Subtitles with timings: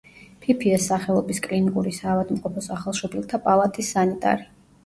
[0.45, 4.53] ფიფიას სახელობის კლინიკური საავადმყოფოს ახალშობილთა პალატის სანიტარი.